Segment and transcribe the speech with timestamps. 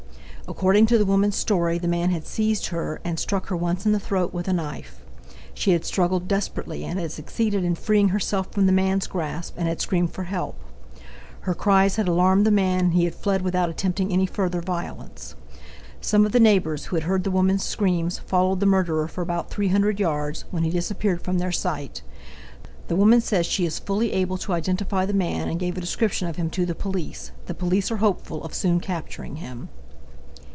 [0.47, 3.93] According to the woman's story the man had seized her and struck her once in
[3.93, 4.99] the throat with a knife.
[5.53, 9.69] She had struggled desperately and had succeeded in freeing herself from the man's grasp and
[9.69, 10.55] had screamed for help.
[11.41, 15.35] Her cries had alarmed the man and he had fled without attempting any further violence.
[16.01, 19.49] Some of the neighbors, who had heard the woman's screams, followed the murderer for about
[19.51, 22.01] 300 yards, when he disappeared from their sight.
[22.89, 26.27] The woman says she is fully able to identify the man and gave a description
[26.27, 27.31] of him to the police.
[27.45, 29.69] The police are hopeful of soon capturing him.